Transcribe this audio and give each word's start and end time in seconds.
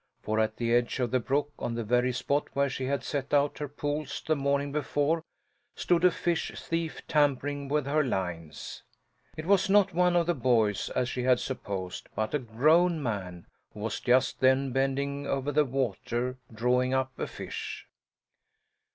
For 0.23 0.39
at 0.39 0.57
the 0.57 0.73
edge 0.73 0.99
of 0.99 1.11
the 1.11 1.19
brook, 1.19 1.51
on 1.59 1.75
the 1.75 1.83
very 1.83 2.11
spot 2.11 2.47
where 2.55 2.71
she 2.71 2.85
had 2.85 3.03
set 3.03 3.35
out 3.35 3.59
her 3.59 3.67
poles 3.67 4.23
the 4.25 4.35
morning 4.35 4.71
before, 4.71 5.23
stood 5.75 6.03
a 6.03 6.09
fish 6.09 6.51
thief 6.59 7.05
tampering 7.07 7.67
with 7.67 7.85
her 7.85 8.03
lines. 8.03 8.81
It 9.37 9.45
was 9.45 9.69
not 9.69 9.93
one 9.93 10.15
of 10.15 10.25
the 10.25 10.33
boys, 10.33 10.89
as 10.89 11.07
she 11.07 11.21
had 11.21 11.39
supposed, 11.39 12.09
but 12.15 12.33
a 12.33 12.39
grown 12.39 13.03
man, 13.03 13.45
who 13.75 13.81
was 13.81 13.99
just 13.99 14.39
then 14.39 14.71
bending 14.71 15.27
over 15.27 15.51
the 15.51 15.65
water, 15.65 16.39
drawing 16.51 16.95
up 16.95 17.11
a 17.19 17.27
fish. 17.27 17.85